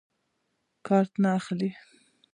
کارټ 0.85 1.11
نه 1.23 1.29
اخلي. 1.39 1.69